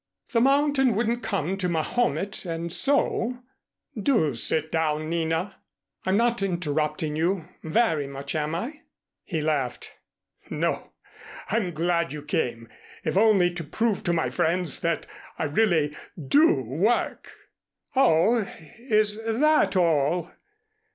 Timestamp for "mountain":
0.41-0.95